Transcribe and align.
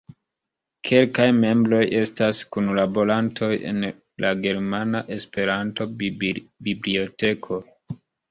Kelkaj 0.89 1.25
membroj 1.41 1.81
estas 1.99 2.39
kunlaborantoj 2.57 3.51
en 3.73 3.85
la 4.25 4.33
Germana 4.47 5.03
Esperanto-Biblioteko. 5.19 7.63